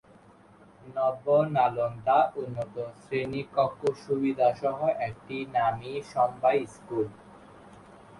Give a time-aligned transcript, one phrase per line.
[0.87, 1.25] নব
[1.55, 7.07] নালন্দা উন্নত শ্রেণিকক্ষ সুবিধা সহ একটি নামী সমবায় স্কুল।